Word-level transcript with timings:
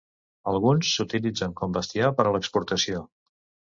Alguns 0.51 0.93
s'utilitzen 0.93 1.55
com 1.61 1.79
bestiar 1.79 2.13
per 2.19 2.29
a 2.29 2.35
l'exportació. 2.39 3.09